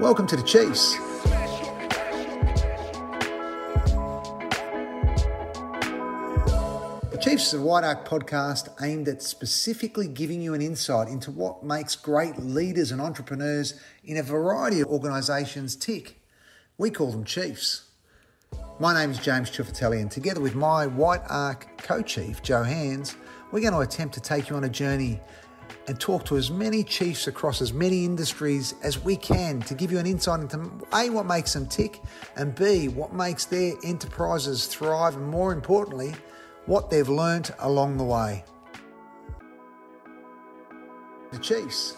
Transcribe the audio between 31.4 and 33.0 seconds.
them tick, and B,